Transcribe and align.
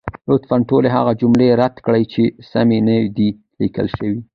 لطفا 0.29 0.57
ټولې 0.69 0.89
هغه 0.97 1.11
جملې 1.21 1.49
رد 1.61 1.75
کړئ، 1.85 2.03
چې 2.13 2.23
سمې 2.51 2.79
نه 2.87 2.95
دي 3.17 3.29
لیکل 3.61 3.87
شوې. 3.97 4.19